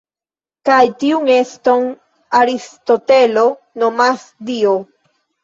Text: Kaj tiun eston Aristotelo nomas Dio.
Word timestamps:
Kaj 0.69 0.77
tiun 1.03 1.29
eston 1.33 1.85
Aristotelo 2.39 3.45
nomas 3.85 4.27
Dio. 4.51 4.75